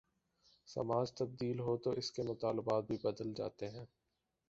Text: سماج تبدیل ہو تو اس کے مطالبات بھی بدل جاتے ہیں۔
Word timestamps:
سماج 0.67 1.11
تبدیل 1.13 1.59
ہو 1.59 1.77
تو 1.77 1.91
اس 1.91 2.11
کے 2.11 2.23
مطالبات 2.23 2.83
بھی 2.83 2.97
بدل 3.03 3.33
جاتے 3.33 3.69
ہیں۔ 3.69 3.85